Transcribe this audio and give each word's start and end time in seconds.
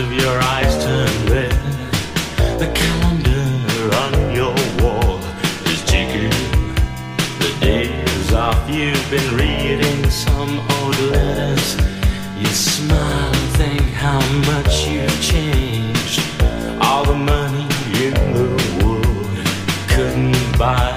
of 0.00 0.12
your 0.12 0.38
eyes 0.54 0.82
turn 0.82 1.12
red. 1.26 1.52
The 2.58 2.70
calendar 2.72 3.82
on 4.02 4.34
your 4.34 4.54
wall 4.82 5.18
is 5.66 5.82
ticking. 5.84 6.30
The 7.42 7.52
days 7.60 8.32
off 8.32 8.58
you've 8.70 9.06
been 9.10 9.36
reading 9.36 10.08
some 10.08 10.58
old 10.76 10.98
letters. 11.12 11.76
You 12.38 12.46
smile 12.46 13.32
and 13.40 13.50
think 13.60 13.82
how 13.92 14.20
much 14.52 14.88
you've 14.88 15.20
changed. 15.20 16.20
All 16.80 17.04
the 17.04 17.20
money 17.34 17.66
in 18.04 18.14
the 18.38 18.48
world 18.82 19.38
couldn't 19.92 20.58
buy 20.58 20.92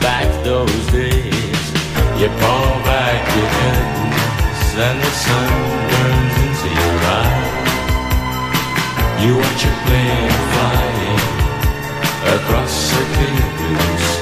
back 0.00 0.26
those 0.42 0.86
days. 0.86 1.64
You 2.20 2.28
pull 2.42 2.70
back 2.90 3.20
your 3.36 3.50
curtains 3.58 4.74
and 4.86 5.00
the 5.00 5.10
sun 5.10 5.77
You 9.20 9.36
watch 9.36 9.64
a 9.64 9.72
plane 9.84 10.30
flying 10.52 11.18
across 12.36 12.92
a 12.92 13.02
clear 13.14 13.48
blue 13.56 13.98
sky. 13.98 14.17